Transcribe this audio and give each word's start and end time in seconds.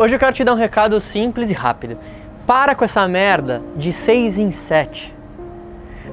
Hoje 0.00 0.14
eu 0.14 0.18
quero 0.20 0.32
te 0.32 0.44
dar 0.44 0.52
um 0.52 0.56
recado 0.56 1.00
simples 1.00 1.50
e 1.50 1.54
rápido. 1.54 1.98
Para 2.46 2.72
com 2.76 2.84
essa 2.84 3.08
merda 3.08 3.60
de 3.74 3.92
6 3.92 4.38
em 4.38 4.52
7. 4.52 5.12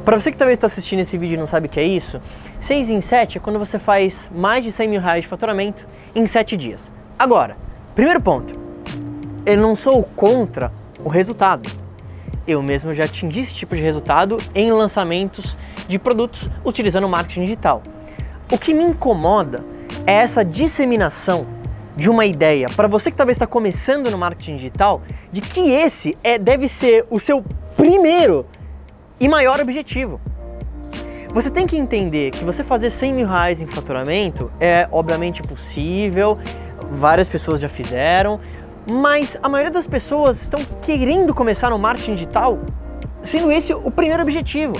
Para 0.03 0.19
você 0.19 0.31
que 0.31 0.37
talvez 0.37 0.57
está 0.57 0.65
assistindo 0.65 1.01
esse 1.01 1.15
vídeo 1.19 1.35
e 1.35 1.37
não 1.37 1.45
sabe 1.45 1.67
o 1.67 1.69
que 1.69 1.79
é 1.79 1.83
isso, 1.83 2.19
6 2.59 2.89
em 2.89 2.99
7 2.99 3.37
é 3.37 3.39
quando 3.39 3.59
você 3.59 3.77
faz 3.77 4.27
mais 4.33 4.63
de 4.63 4.71
100 4.71 4.87
mil 4.87 4.99
reais 4.99 5.21
de 5.21 5.27
faturamento 5.27 5.85
em 6.15 6.25
7 6.25 6.57
dias. 6.57 6.91
Agora, 7.19 7.57
primeiro 7.93 8.19
ponto, 8.19 8.57
eu 9.45 9.55
não 9.55 9.75
sou 9.75 10.01
contra 10.15 10.71
o 11.03 11.07
resultado. 11.07 11.71
Eu 12.47 12.63
mesmo 12.63 12.91
já 12.91 13.03
atingi 13.03 13.41
esse 13.41 13.53
tipo 13.53 13.75
de 13.75 13.83
resultado 13.83 14.39
em 14.55 14.71
lançamentos 14.71 15.55
de 15.87 15.99
produtos 15.99 16.49
utilizando 16.65 17.07
marketing 17.07 17.41
digital. 17.41 17.83
O 18.51 18.57
que 18.57 18.73
me 18.73 18.83
incomoda 18.83 19.63
é 20.07 20.13
essa 20.13 20.43
disseminação 20.43 21.45
de 21.95 22.09
uma 22.09 22.25
ideia 22.25 22.69
para 22.69 22.87
você 22.87 23.09
que 23.09 23.17
talvez 23.17 23.35
está 23.35 23.47
começando 23.47 24.09
no 24.11 24.17
marketing 24.17 24.57
digital, 24.57 25.01
de 25.31 25.41
que 25.41 25.71
esse 25.71 26.17
é, 26.23 26.37
deve 26.37 26.67
ser 26.67 27.05
o 27.09 27.19
seu 27.19 27.43
primeiro 27.77 28.45
e 29.19 29.27
maior 29.27 29.59
objetivo. 29.59 30.19
Você 31.31 31.49
tem 31.49 31.67
que 31.67 31.77
entender 31.77 32.31
que 32.31 32.43
você 32.43 32.63
fazer 32.63 32.89
100 32.89 33.13
mil 33.13 33.27
reais 33.27 33.61
em 33.61 33.67
faturamento 33.67 34.51
é 34.59 34.87
obviamente 34.91 35.43
possível, 35.43 36.37
várias 36.89 37.27
pessoas 37.27 37.59
já 37.59 37.67
fizeram, 37.67 38.39
mas 38.85 39.37
a 39.41 39.49
maioria 39.49 39.71
das 39.71 39.87
pessoas 39.87 40.41
estão 40.41 40.63
querendo 40.81 41.33
começar 41.33 41.69
no 41.69 41.79
marketing 41.79 42.15
digital 42.15 42.59
sendo 43.21 43.51
esse 43.51 43.73
o 43.73 43.91
primeiro 43.91 44.21
objetivo. 44.21 44.75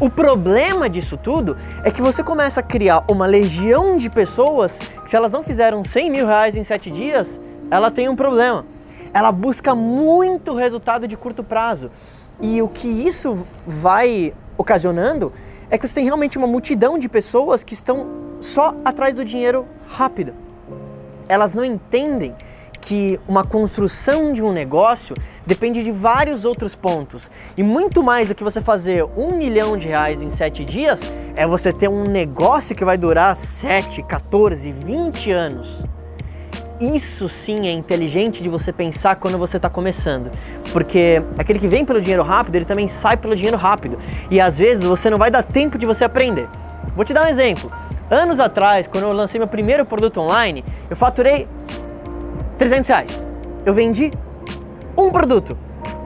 O 0.00 0.08
problema 0.08 0.88
disso 0.88 1.18
tudo 1.18 1.58
é 1.84 1.90
que 1.90 2.00
você 2.00 2.24
começa 2.24 2.60
a 2.60 2.62
criar 2.62 3.04
uma 3.06 3.26
legião 3.26 3.98
de 3.98 4.08
pessoas 4.08 4.78
que, 4.78 5.10
se 5.10 5.14
elas 5.14 5.30
não 5.30 5.42
fizeram 5.42 5.84
100 5.84 6.10
mil 6.10 6.26
reais 6.26 6.56
em 6.56 6.64
7 6.64 6.90
dias, 6.90 7.38
ela 7.70 7.90
tem 7.90 8.08
um 8.08 8.16
problema. 8.16 8.64
Ela 9.12 9.30
busca 9.30 9.74
muito 9.74 10.54
resultado 10.54 11.06
de 11.06 11.18
curto 11.18 11.44
prazo. 11.44 11.90
E 12.40 12.62
o 12.62 12.68
que 12.68 12.88
isso 12.88 13.46
vai 13.66 14.32
ocasionando 14.56 15.34
é 15.70 15.76
que 15.76 15.86
você 15.86 15.96
tem 15.96 16.04
realmente 16.04 16.38
uma 16.38 16.46
multidão 16.46 16.98
de 16.98 17.06
pessoas 17.06 17.62
que 17.62 17.74
estão 17.74 18.06
só 18.40 18.74
atrás 18.82 19.14
do 19.14 19.22
dinheiro 19.22 19.66
rápido. 19.86 20.32
Elas 21.28 21.52
não 21.52 21.62
entendem 21.62 22.34
que 22.80 23.20
uma 23.28 23.44
construção 23.44 24.32
de 24.32 24.42
um 24.42 24.52
negócio 24.52 25.16
depende 25.46 25.84
de 25.84 25.92
vários 25.92 26.44
outros 26.44 26.74
pontos. 26.74 27.30
E 27.56 27.62
muito 27.62 28.02
mais 28.02 28.28
do 28.28 28.34
que 28.34 28.42
você 28.42 28.60
fazer 28.60 29.04
um 29.16 29.36
milhão 29.36 29.76
de 29.76 29.88
reais 29.88 30.22
em 30.22 30.30
sete 30.30 30.64
dias, 30.64 31.02
é 31.36 31.46
você 31.46 31.72
ter 31.72 31.88
um 31.88 32.04
negócio 32.04 32.74
que 32.74 32.84
vai 32.84 32.96
durar 32.96 33.36
7, 33.36 34.02
14, 34.02 34.72
20 34.72 35.30
anos. 35.30 35.84
Isso 36.80 37.28
sim 37.28 37.68
é 37.68 37.72
inteligente 37.72 38.42
de 38.42 38.48
você 38.48 38.72
pensar 38.72 39.16
quando 39.16 39.36
você 39.36 39.58
está 39.58 39.68
começando. 39.68 40.30
Porque 40.72 41.22
aquele 41.36 41.58
que 41.58 41.68
vem 41.68 41.84
pelo 41.84 42.00
dinheiro 42.00 42.22
rápido, 42.22 42.56
ele 42.56 42.64
também 42.64 42.88
sai 42.88 43.18
pelo 43.18 43.36
dinheiro 43.36 43.58
rápido. 43.58 43.98
E 44.30 44.40
às 44.40 44.58
vezes 44.58 44.84
você 44.84 45.10
não 45.10 45.18
vai 45.18 45.30
dar 45.30 45.42
tempo 45.42 45.76
de 45.76 45.84
você 45.84 46.04
aprender. 46.04 46.48
Vou 46.96 47.04
te 47.04 47.12
dar 47.12 47.26
um 47.26 47.28
exemplo. 47.28 47.70
Anos 48.10 48.40
atrás, 48.40 48.86
quando 48.86 49.04
eu 49.04 49.12
lancei 49.12 49.38
meu 49.38 49.46
primeiro 49.46 49.84
produto 49.84 50.20
online, 50.20 50.64
eu 50.88 50.96
faturei 50.96 51.46
300 52.60 52.88
reais. 52.88 53.26
Eu 53.64 53.72
vendi 53.72 54.12
um 54.94 55.10
produto 55.10 55.56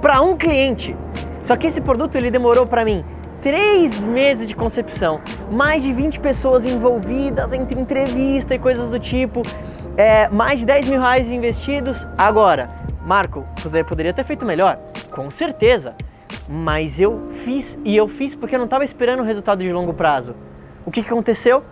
para 0.00 0.20
um 0.20 0.36
cliente. 0.36 0.96
Só 1.42 1.56
que 1.56 1.66
esse 1.66 1.80
produto 1.80 2.14
ele 2.14 2.30
demorou 2.30 2.64
para 2.64 2.84
mim 2.84 3.04
três 3.42 3.98
meses 3.98 4.46
de 4.46 4.54
concepção, 4.54 5.20
mais 5.50 5.82
de 5.82 5.92
20 5.92 6.20
pessoas 6.20 6.64
envolvidas 6.64 7.52
entre 7.52 7.78
entrevista 7.78 8.54
e 8.54 8.58
coisas 8.60 8.88
do 8.88 9.00
tipo, 9.00 9.42
é, 9.96 10.28
mais 10.28 10.60
de 10.60 10.66
10 10.66 10.86
mil 10.86 11.00
reais 11.00 11.28
investidos. 11.28 12.06
Agora, 12.16 12.70
Marco, 13.04 13.44
você 13.60 13.82
poderia 13.82 14.12
ter 14.12 14.22
feito 14.22 14.46
melhor? 14.46 14.78
Com 15.10 15.32
certeza. 15.32 15.96
Mas 16.48 17.00
eu 17.00 17.26
fiz 17.26 17.76
e 17.84 17.96
eu 17.96 18.06
fiz 18.06 18.36
porque 18.36 18.54
eu 18.54 18.60
não 18.60 18.66
estava 18.66 18.84
esperando 18.84 19.20
o 19.20 19.24
resultado 19.24 19.58
de 19.58 19.72
longo 19.72 19.92
prazo. 19.92 20.36
O 20.86 20.92
que, 20.92 21.02
que 21.02 21.08
aconteceu? 21.08 21.64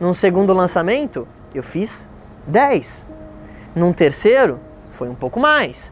Num 0.00 0.14
segundo 0.14 0.54
lançamento, 0.54 1.28
eu 1.54 1.62
fiz 1.62 2.08
10. 2.46 3.11
Num 3.74 3.92
terceiro, 3.92 4.60
foi 4.90 5.08
um 5.08 5.14
pouco 5.14 5.40
mais. 5.40 5.90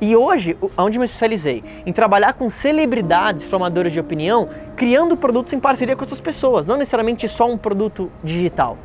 E 0.00 0.14
hoje, 0.14 0.56
onde 0.76 0.98
me 0.98 1.04
especializei? 1.04 1.62
Em 1.84 1.92
trabalhar 1.92 2.32
com 2.32 2.48
celebridades 2.48 3.44
formadoras 3.44 3.92
de 3.92 3.98
opinião, 3.98 4.48
criando 4.76 5.16
produtos 5.16 5.52
em 5.52 5.58
parceria 5.60 5.96
com 5.96 6.04
essas 6.04 6.20
pessoas, 6.20 6.64
não 6.64 6.76
necessariamente 6.76 7.28
só 7.28 7.50
um 7.50 7.58
produto 7.58 8.10
digital. 8.22 8.78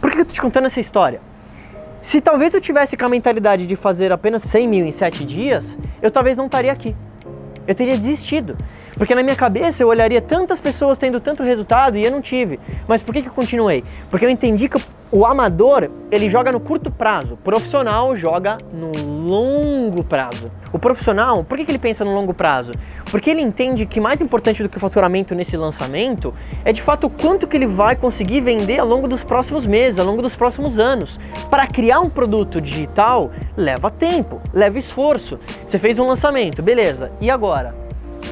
Por 0.00 0.10
que 0.10 0.16
eu 0.16 0.22
estou 0.22 0.34
te 0.34 0.40
contando 0.40 0.66
essa 0.66 0.80
história? 0.80 1.20
Se 2.00 2.20
talvez 2.22 2.54
eu 2.54 2.60
tivesse 2.60 2.96
com 2.96 3.04
a 3.04 3.08
mentalidade 3.08 3.66
de 3.66 3.76
fazer 3.76 4.10
apenas 4.10 4.42
100 4.42 4.68
mil 4.68 4.86
em 4.86 4.92
7 4.92 5.24
dias, 5.24 5.76
eu 6.00 6.10
talvez 6.10 6.38
não 6.38 6.46
estaria 6.46 6.72
aqui. 6.72 6.96
Eu 7.66 7.74
teria 7.74 7.96
desistido. 7.96 8.56
Porque 8.96 9.14
na 9.14 9.22
minha 9.22 9.36
cabeça 9.36 9.82
eu 9.82 9.88
olharia 9.88 10.22
tantas 10.22 10.60
pessoas 10.60 10.96
tendo 10.96 11.20
tanto 11.20 11.42
resultado 11.42 11.98
e 11.98 12.04
eu 12.04 12.10
não 12.10 12.22
tive. 12.22 12.58
Mas 12.88 13.02
por 13.02 13.12
que, 13.14 13.20
que 13.20 13.28
eu 13.28 13.32
continuei? 13.32 13.84
Porque 14.10 14.24
eu 14.24 14.30
entendi 14.30 14.68
que 14.68 14.82
o 15.12 15.26
amador, 15.26 15.90
ele 16.08 16.28
joga 16.28 16.52
no 16.52 16.60
curto 16.60 16.88
prazo, 16.88 17.34
o 17.34 17.36
profissional 17.36 18.16
joga 18.16 18.58
no 18.72 18.92
longo 18.92 20.04
prazo. 20.04 20.52
O 20.72 20.78
profissional, 20.78 21.42
por 21.42 21.58
que, 21.58 21.68
ele 21.68 21.80
pensa 21.80 22.04
no 22.04 22.14
longo 22.14 22.32
prazo? 22.32 22.72
Porque 23.10 23.28
ele 23.28 23.42
entende 23.42 23.86
que 23.86 24.00
mais 24.00 24.20
importante 24.20 24.62
do 24.62 24.68
que 24.68 24.76
o 24.76 24.80
faturamento 24.80 25.34
nesse 25.34 25.56
lançamento 25.56 26.32
é 26.64 26.72
de 26.72 26.80
fato 26.80 27.08
o 27.08 27.10
quanto 27.10 27.48
que 27.48 27.56
ele 27.56 27.66
vai 27.66 27.96
conseguir 27.96 28.40
vender 28.40 28.78
ao 28.78 28.86
longo 28.86 29.08
dos 29.08 29.24
próximos 29.24 29.66
meses, 29.66 29.98
ao 29.98 30.06
longo 30.06 30.22
dos 30.22 30.36
próximos 30.36 30.78
anos. 30.78 31.18
Para 31.50 31.66
criar 31.66 31.98
um 31.98 32.08
produto 32.08 32.60
digital 32.60 33.32
leva 33.56 33.90
tempo, 33.90 34.40
leva 34.52 34.78
esforço. 34.78 35.40
Você 35.66 35.78
fez 35.78 35.98
um 35.98 36.06
lançamento, 36.06 36.62
beleza. 36.62 37.10
E 37.20 37.28
agora? 37.28 37.74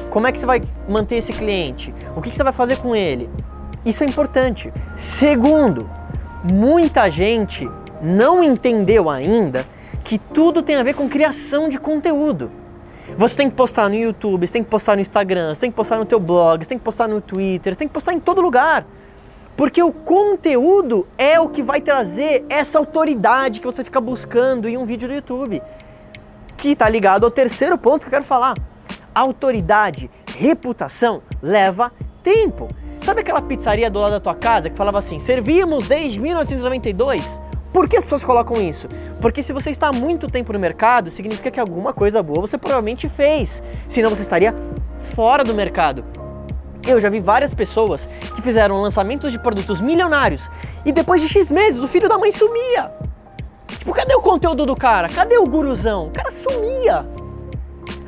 Como 0.09 0.27
é 0.27 0.31
que 0.31 0.39
você 0.39 0.45
vai 0.45 0.63
manter 0.87 1.17
esse 1.17 1.33
cliente? 1.33 1.93
O 2.15 2.21
que 2.21 2.33
você 2.33 2.43
vai 2.43 2.53
fazer 2.53 2.77
com 2.77 2.95
ele? 2.95 3.29
Isso 3.83 4.03
é 4.03 4.07
importante. 4.07 4.71
Segundo, 4.95 5.89
muita 6.43 7.09
gente 7.09 7.69
não 8.01 8.43
entendeu 8.43 9.09
ainda 9.09 9.67
que 10.03 10.17
tudo 10.17 10.61
tem 10.61 10.75
a 10.75 10.83
ver 10.83 10.93
com 10.93 11.09
criação 11.09 11.69
de 11.69 11.77
conteúdo. 11.77 12.51
Você 13.17 13.35
tem 13.35 13.49
que 13.49 13.55
postar 13.55 13.89
no 13.89 13.95
YouTube, 13.95 14.45
você 14.45 14.53
tem 14.53 14.63
que 14.63 14.69
postar 14.69 14.95
no 14.95 15.01
Instagram, 15.01 15.53
você 15.53 15.61
tem 15.61 15.71
que 15.71 15.75
postar 15.75 15.97
no 15.97 16.05
teu 16.05 16.19
blog, 16.19 16.63
você 16.63 16.69
tem 16.69 16.77
que 16.77 16.83
postar 16.83 17.07
no 17.07 17.19
Twitter, 17.19 17.73
você 17.73 17.79
tem 17.79 17.87
que 17.87 17.93
postar 17.93 18.13
em 18.13 18.19
todo 18.19 18.41
lugar. 18.41 18.85
Porque 19.57 19.83
o 19.83 19.91
conteúdo 19.91 21.05
é 21.17 21.39
o 21.39 21.49
que 21.49 21.61
vai 21.61 21.81
trazer 21.81 22.45
essa 22.49 22.79
autoridade 22.79 23.59
que 23.59 23.65
você 23.65 23.83
fica 23.83 23.99
buscando 23.99 24.69
em 24.69 24.77
um 24.77 24.85
vídeo 24.85 25.07
do 25.07 25.13
YouTube. 25.13 25.61
Que 26.55 26.69
está 26.69 26.87
ligado 26.87 27.25
ao 27.25 27.31
terceiro 27.31 27.77
ponto 27.77 28.01
que 28.01 28.07
eu 28.07 28.11
quero 28.11 28.23
falar. 28.23 28.55
Autoridade, 29.13 30.09
reputação 30.25 31.21
leva 31.41 31.91
tempo. 32.23 32.69
Sabe 32.99 33.21
aquela 33.21 33.41
pizzaria 33.41 33.89
do 33.89 33.99
lado 33.99 34.11
da 34.11 34.19
tua 34.19 34.35
casa 34.35 34.69
que 34.69 34.75
falava 34.75 34.99
assim: 34.99 35.19
servimos 35.19 35.87
desde 35.87 36.19
1992? 36.19 37.41
Por 37.71 37.87
que 37.87 37.97
as 37.97 38.03
pessoas 38.03 38.25
colocam 38.25 38.57
isso? 38.57 38.87
Porque 39.21 39.43
se 39.43 39.53
você 39.53 39.69
está 39.69 39.87
há 39.87 39.93
muito 39.93 40.27
tempo 40.27 40.51
no 40.51 40.59
mercado, 40.59 41.09
significa 41.11 41.51
que 41.51 41.59
alguma 41.59 41.93
coisa 41.93 42.21
boa 42.21 42.41
você 42.41 42.57
provavelmente 42.57 43.07
fez. 43.07 43.61
Senão 43.87 44.09
você 44.09 44.23
estaria 44.23 44.53
fora 45.15 45.43
do 45.43 45.53
mercado. 45.53 46.03
Eu 46.85 46.99
já 46.99 47.09
vi 47.09 47.19
várias 47.19 47.53
pessoas 47.53 48.07
que 48.35 48.41
fizeram 48.41 48.81
lançamentos 48.81 49.31
de 49.31 49.39
produtos 49.39 49.79
milionários 49.79 50.49
e 50.85 50.91
depois 50.91 51.21
de 51.21 51.27
X 51.27 51.51
meses 51.51 51.83
o 51.83 51.87
filho 51.87 52.09
da 52.09 52.17
mãe 52.17 52.31
sumia. 52.31 52.91
Tipo, 53.67 53.93
cadê 53.93 54.15
o 54.15 54.21
conteúdo 54.21 54.65
do 54.65 54.75
cara? 54.75 55.07
Cadê 55.07 55.37
o 55.37 55.45
guruzão? 55.45 56.07
O 56.07 56.11
cara 56.11 56.31
sumia. 56.31 57.05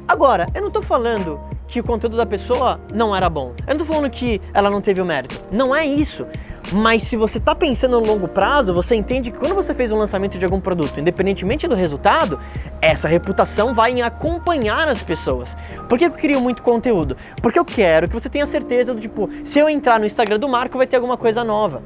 Agora, 0.07 0.47
eu 0.55 0.61
não 0.61 0.69
estou 0.69 0.81
falando 0.81 1.39
que 1.71 1.79
o 1.79 1.83
conteúdo 1.83 2.17
da 2.17 2.25
pessoa 2.25 2.81
não 2.93 3.15
era 3.15 3.29
bom. 3.29 3.53
Eu 3.65 3.73
não 3.73 3.77
tô 3.77 3.85
falando 3.85 4.09
que 4.09 4.41
ela 4.53 4.69
não 4.69 4.81
teve 4.81 4.99
o 4.99 5.05
mérito. 5.05 5.41
Não 5.49 5.73
é 5.73 5.85
isso. 5.85 6.27
Mas 6.71 7.03
se 7.03 7.15
você 7.15 7.37
está 7.37 7.55
pensando 7.55 7.99
no 7.99 8.05
longo 8.05 8.27
prazo, 8.27 8.73
você 8.73 8.93
entende 8.93 9.31
que 9.31 9.39
quando 9.39 9.55
você 9.55 9.73
fez 9.73 9.91
um 9.91 9.97
lançamento 9.97 10.37
de 10.37 10.43
algum 10.43 10.59
produto, 10.59 10.99
independentemente 10.99 11.67
do 11.67 11.75
resultado, 11.75 12.37
essa 12.81 13.07
reputação 13.07 13.73
vai 13.73 14.01
acompanhar 14.01 14.87
as 14.89 15.01
pessoas. 15.01 15.55
Por 15.87 15.97
que 15.97 16.05
eu 16.05 16.11
crio 16.11 16.41
muito 16.41 16.61
conteúdo? 16.61 17.15
Porque 17.41 17.57
eu 17.57 17.65
quero 17.65 18.07
que 18.07 18.13
você 18.13 18.29
tenha 18.29 18.45
certeza 18.45 18.93
do 18.93 18.99
tipo, 18.99 19.29
se 19.43 19.57
eu 19.57 19.69
entrar 19.69 19.99
no 19.99 20.05
Instagram 20.05 20.39
do 20.39 20.49
Marco, 20.49 20.77
vai 20.77 20.85
ter 20.85 20.97
alguma 20.97 21.17
coisa 21.17 21.43
nova. 21.43 21.81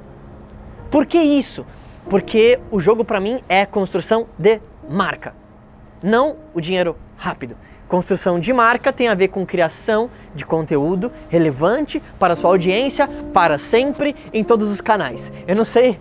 Por 0.90 1.06
que 1.06 1.20
isso? 1.20 1.66
Porque 2.10 2.60
o 2.72 2.80
jogo 2.80 3.06
para 3.06 3.20
mim 3.20 3.42
é 3.48 3.66
construção 3.66 4.28
de 4.38 4.60
marca, 4.90 5.34
não 6.02 6.38
o 6.54 6.62
dinheiro 6.62 6.96
rápido. 7.18 7.56
Construção 7.88 8.40
de 8.40 8.52
marca 8.52 8.92
tem 8.92 9.08
a 9.08 9.14
ver 9.14 9.28
com 9.28 9.46
criação 9.46 10.10
de 10.34 10.46
conteúdo 10.46 11.12
relevante 11.30 12.02
para 12.18 12.36
sua 12.36 12.50
audiência 12.50 13.08
para 13.32 13.58
sempre 13.60 14.16
em 14.34 14.44
todos 14.44 14.70
os 14.70 14.82
canais. 14.82 15.32
Eu 15.48 15.56
não 15.56 15.64
sei 15.64 16.00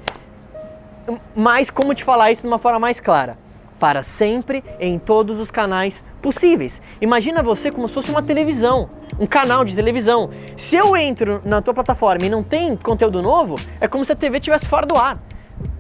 mais 1.36 1.70
como 1.70 1.94
te 1.94 2.02
falar 2.02 2.32
isso 2.32 2.42
de 2.42 2.48
uma 2.48 2.58
forma 2.58 2.78
mais 2.78 3.00
clara. 3.00 3.36
Para 3.78 4.02
sempre 4.02 4.64
em 4.80 4.98
todos 4.98 5.38
os 5.38 5.50
canais 5.50 6.02
possíveis. 6.22 6.80
Imagina 7.02 7.42
você 7.42 7.70
como 7.70 7.86
se 7.86 7.92
fosse 7.92 8.10
uma 8.10 8.22
televisão, 8.22 8.88
um 9.20 9.26
canal 9.26 9.62
de 9.62 9.74
televisão. 9.74 10.30
Se 10.56 10.76
eu 10.76 10.96
entro 10.96 11.42
na 11.44 11.60
tua 11.60 11.74
plataforma 11.74 12.24
e 12.24 12.30
não 12.30 12.42
tem 12.42 12.76
conteúdo 12.76 13.20
novo, 13.20 13.56
é 13.78 13.86
como 13.86 14.04
se 14.06 14.12
a 14.12 14.16
TV 14.16 14.38
estivesse 14.38 14.66
fora 14.66 14.86
do 14.86 14.96
ar. 14.96 15.18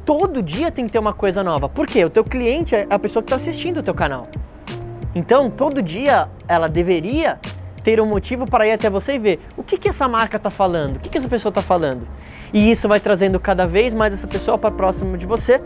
todo 0.04 0.42
dia 0.42 0.70
tem 0.70 0.84
que 0.84 0.92
ter 0.92 0.98
uma 0.98 1.14
coisa 1.14 1.42
nova. 1.42 1.66
Por 1.66 1.86
quê? 1.86 2.04
O 2.04 2.10
teu 2.10 2.22
cliente 2.22 2.74
é 2.74 2.86
a 2.90 2.98
pessoa 2.98 3.22
que 3.22 3.28
está 3.28 3.36
assistindo 3.36 3.78
o 3.78 3.82
teu 3.82 3.94
canal. 3.94 4.28
Então, 5.14 5.48
todo 5.48 5.80
dia 5.80 6.28
ela 6.48 6.68
deveria 6.68 7.38
ter 7.84 8.00
um 8.00 8.06
motivo 8.06 8.46
para 8.46 8.66
ir 8.66 8.72
até 8.72 8.88
você 8.88 9.14
e 9.14 9.18
ver 9.18 9.40
o 9.56 9.62
que, 9.62 9.76
que 9.76 9.88
essa 9.88 10.08
marca 10.08 10.38
está 10.38 10.50
falando, 10.50 10.96
o 10.96 11.00
que, 11.00 11.08
que 11.10 11.18
essa 11.18 11.28
pessoa 11.28 11.50
está 11.50 11.62
falando. 11.62 12.08
E 12.52 12.70
isso 12.70 12.88
vai 12.88 12.98
trazendo 12.98 13.38
cada 13.38 13.66
vez 13.66 13.92
mais 13.92 14.14
essa 14.14 14.26
pessoa 14.26 14.56
para 14.56 14.70
próximo 14.70 15.16
de 15.16 15.26
você. 15.26 15.60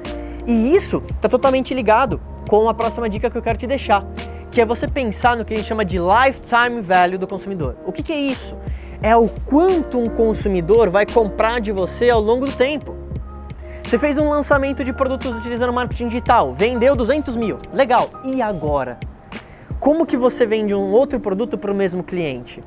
E 0.47 0.75
isso 0.75 1.03
está 1.11 1.29
totalmente 1.29 1.73
ligado 1.73 2.21
com 2.49 2.69
a 2.69 2.75
próxima 2.75 3.09
dica 3.09 3.31
que 3.31 3.39
eu 3.39 3.43
quero 3.43 3.59
te 3.59 3.67
deixar, 3.67 4.05
que 4.51 4.61
é 4.61 4.65
você 4.65 4.89
pensar 4.89 5.37
no 5.37 5.45
que 5.45 5.55
a 5.55 5.57
gente 5.57 5.67
chama 5.67 5.85
de 5.85 5.99
lifetime 5.99 6.81
value 6.81 7.19
do 7.19 7.27
consumidor. 7.27 7.77
O 7.87 7.93
que, 7.93 8.03
que 8.03 8.13
é 8.13 8.19
isso? 8.19 8.57
É 9.01 9.15
o 9.15 9.29
quanto 9.29 9.99
um 9.99 10.09
consumidor 10.09 10.91
vai 10.91 11.07
comprar 11.07 11.61
de 11.61 11.71
você 11.71 12.11
ao 12.11 12.21
longo 12.21 12.47
do 12.47 12.53
tempo. 12.53 12.97
Você 13.85 13.99
fez 13.99 14.19
um 14.19 14.29
lançamento 14.29 14.83
de 14.83 14.93
produtos 14.93 15.37
utilizando 15.37 15.73
marketing 15.73 16.09
digital, 16.09 16.53
vendeu 16.53 16.97
200 16.97 17.37
mil, 17.37 17.59
legal. 17.73 18.11
E 18.25 18.43
agora? 18.43 18.99
Como 19.81 20.05
que 20.05 20.17
você 20.17 20.45
vende 20.45 20.75
um 20.75 20.91
outro 20.91 21.21
produto 21.21 21.57
para 21.57 21.71
o 21.71 21.75
mesmo 21.75 22.03
cliente? 22.03 22.63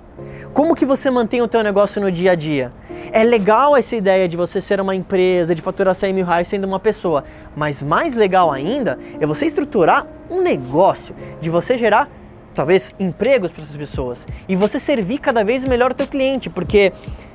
Como 0.53 0.73
que 0.73 0.85
você 0.85 1.11
mantém 1.11 1.41
o 1.41 1.47
teu 1.47 1.61
negócio 1.61 2.01
no 2.01 2.09
dia 2.09 2.31
a 2.31 2.35
dia? 2.35 2.71
É 3.11 3.21
legal 3.21 3.75
essa 3.75 3.97
ideia 3.97 4.29
de 4.29 4.37
você 4.37 4.61
ser 4.61 4.79
uma 4.79 4.95
empresa, 4.95 5.53
de 5.53 5.61
faturar 5.61 5.93
100 5.93 6.13
mil 6.13 6.25
reais 6.25 6.47
sendo 6.47 6.65
uma 6.65 6.79
pessoa, 6.79 7.25
mas 7.53 7.83
mais 7.83 8.15
legal 8.15 8.49
ainda 8.49 8.97
é 9.19 9.25
você 9.25 9.45
estruturar 9.45 10.07
um 10.29 10.41
negócio, 10.41 11.13
de 11.41 11.49
você 11.49 11.75
gerar 11.75 12.09
talvez 12.55 12.93
empregos 12.97 13.51
para 13.51 13.61
essas 13.61 13.75
pessoas 13.75 14.25
e 14.47 14.55
você 14.55 14.79
servir 14.79 15.17
cada 15.19 15.43
vez 15.43 15.65
melhor 15.65 15.91
o 15.91 15.95
teu 15.95 16.07
cliente, 16.07 16.49
porque 16.49 16.93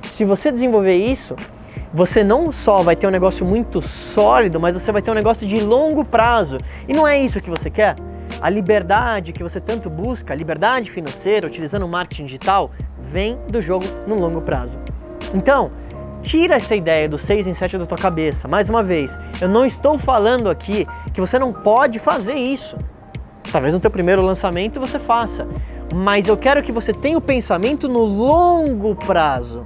se 0.09 0.25
você 0.25 0.51
desenvolver 0.51 0.95
isso, 0.95 1.35
você 1.93 2.23
não 2.23 2.51
só 2.51 2.81
vai 2.81 2.95
ter 2.95 3.05
um 3.05 3.11
negócio 3.11 3.45
muito 3.45 3.79
sólido, 3.81 4.59
mas 4.59 4.73
você 4.73 4.91
vai 4.91 5.03
ter 5.03 5.11
um 5.11 5.15
negócio 5.15 5.47
de 5.47 5.59
longo 5.59 6.03
prazo. 6.03 6.59
E 6.87 6.93
não 6.93 7.07
é 7.07 7.19
isso 7.19 7.39
que 7.39 7.49
você 7.49 7.69
quer? 7.69 7.95
A 8.39 8.49
liberdade 8.49 9.33
que 9.33 9.41
você 9.41 9.59
tanto 9.59 9.89
busca, 9.89 10.31
a 10.33 10.35
liberdade 10.35 10.91
financeira 10.91 11.47
utilizando 11.47 11.83
o 11.83 11.87
marketing 11.87 12.25
digital, 12.25 12.71
vem 12.99 13.37
do 13.49 13.61
jogo 13.61 13.85
no 14.05 14.13
longo 14.13 14.41
prazo. 14.41 14.77
Então, 15.33 15.71
tira 16.21 16.55
essa 16.55 16.75
ideia 16.75 17.09
do 17.09 17.17
6 17.17 17.47
em 17.47 17.53
7 17.55 17.79
da 17.79 17.85
tua 17.87 17.97
cabeça. 17.97 18.47
Mais 18.47 18.69
uma 18.69 18.83
vez, 18.83 19.17
eu 19.41 19.49
não 19.49 19.65
estou 19.65 19.97
falando 19.97 20.49
aqui 20.49 20.87
que 21.13 21.19
você 21.19 21.39
não 21.39 21.51
pode 21.51 21.97
fazer 21.97 22.35
isso. 22.35 22.77
Talvez 23.51 23.73
no 23.73 23.79
teu 23.79 23.89
primeiro 23.89 24.21
lançamento 24.21 24.79
você 24.79 24.99
faça, 24.99 25.47
mas 25.93 26.27
eu 26.27 26.37
quero 26.37 26.61
que 26.61 26.71
você 26.71 26.93
tenha 26.93 27.17
o 27.17 27.21
pensamento 27.21 27.87
no 27.87 28.03
longo 28.03 28.95
prazo. 28.95 29.65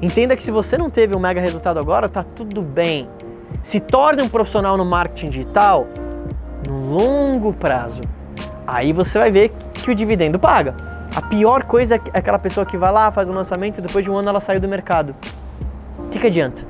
Entenda 0.00 0.34
que 0.34 0.42
se 0.42 0.50
você 0.50 0.78
não 0.78 0.88
teve 0.88 1.14
um 1.14 1.18
mega 1.18 1.40
resultado 1.40 1.78
agora, 1.78 2.08
tá 2.08 2.22
tudo 2.22 2.62
bem. 2.62 3.08
Se 3.60 3.80
torne 3.80 4.22
um 4.22 4.28
profissional 4.28 4.76
no 4.76 4.84
marketing 4.84 5.30
digital 5.30 5.86
no 6.66 6.94
longo 6.94 7.52
prazo. 7.52 8.02
Aí 8.66 8.92
você 8.92 9.18
vai 9.18 9.30
ver 9.30 9.52
que 9.72 9.90
o 9.90 9.94
dividendo 9.94 10.38
paga. 10.38 10.74
A 11.14 11.22
pior 11.22 11.64
coisa 11.64 11.96
é, 11.96 12.00
aquela 12.12 12.38
pessoa 12.38 12.66
que 12.66 12.76
vai 12.76 12.92
lá, 12.92 13.10
faz 13.10 13.28
um 13.28 13.32
lançamento 13.32 13.78
e 13.78 13.80
depois 13.80 14.04
de 14.04 14.10
um 14.10 14.16
ano 14.16 14.28
ela 14.28 14.40
saiu 14.40 14.60
do 14.60 14.68
mercado. 14.68 15.14
O 15.98 16.08
que, 16.08 16.18
que 16.18 16.26
adianta? 16.26 16.62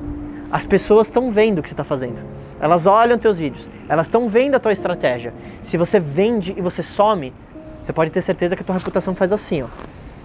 As 0.51 0.65
pessoas 0.65 1.07
estão 1.07 1.29
vendo 1.29 1.59
o 1.59 1.61
que 1.61 1.69
você 1.69 1.73
está 1.73 1.83
fazendo. 1.83 2.19
Elas 2.59 2.85
olham 2.85 3.17
teus 3.17 3.37
vídeos, 3.37 3.69
elas 3.87 4.07
estão 4.07 4.27
vendo 4.27 4.55
a 4.55 4.59
tua 4.59 4.73
estratégia. 4.73 5.33
Se 5.61 5.77
você 5.77 5.99
vende 5.99 6.53
e 6.57 6.61
você 6.61 6.81
some, 6.81 7.33
você 7.81 7.93
pode 7.93 8.11
ter 8.11 8.21
certeza 8.21 8.55
que 8.55 8.61
a 8.61 8.65
tua 8.65 8.75
reputação 8.75 9.15
faz 9.15 9.31
assim, 9.31 9.63
ó. 9.63 9.67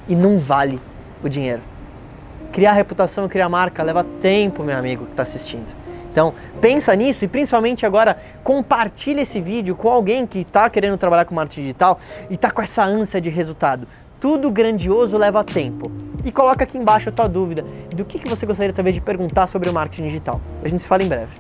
E 0.09 0.17
não 0.17 0.39
vale 0.39 0.81
o 1.23 1.29
dinheiro. 1.29 1.61
Criar 2.53 2.73
reputação, 2.73 3.29
criar 3.29 3.49
marca 3.49 3.83
leva 3.83 4.05
tempo, 4.21 4.63
meu 4.63 4.77
amigo 4.77 5.05
que 5.07 5.13
está 5.13 5.23
assistindo. 5.23 5.75
Então, 6.15 6.33
pensa 6.61 6.95
nisso 6.95 7.25
e 7.25 7.29
principalmente 7.29 7.85
agora 7.85 8.17
compartilha 8.45 9.23
esse 9.23 9.41
vídeo 9.41 9.75
com 9.75 9.91
alguém 9.91 10.25
que 10.25 10.39
está 10.39 10.71
querendo 10.71 10.97
trabalhar 10.97 11.25
com 11.25 11.35
marketing 11.35 11.63
digital 11.63 11.99
e 12.31 12.35
está 12.35 12.53
com 12.53 12.63
essa 12.63 12.85
ânsia 12.85 13.21
de 13.21 13.31
resultado. 13.31 13.89
Tudo 14.21 14.49
grandioso 14.49 15.19
leva 15.19 15.43
tempo. 15.43 15.91
E 16.25 16.31
coloca 16.31 16.63
aqui 16.63 16.79
embaixo 16.79 17.09
a 17.09 17.13
tua 17.13 17.29
dúvida 17.29 17.65
do 17.93 18.05
que, 18.05 18.21
que 18.21 18.29
você 18.29 18.47
gostaria 18.47 18.73
talvez 18.73 18.95
de 18.95 19.01
perguntar 19.01 19.49
sobre 19.49 19.69
o 19.69 19.73
marketing 19.73 20.05
digital. 20.05 20.41
A 20.63 20.69
gente 20.69 20.83
se 20.83 20.87
fala 20.87 21.03
em 21.03 21.09
breve. 21.09 21.33